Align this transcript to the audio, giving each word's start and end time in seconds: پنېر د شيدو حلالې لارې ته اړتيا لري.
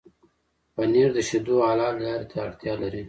پنېر 0.75 1.09
د 1.15 1.19
شيدو 1.29 1.55
حلالې 1.69 2.01
لارې 2.05 2.25
ته 2.31 2.37
اړتيا 2.45 2.73
لري. 2.81 2.99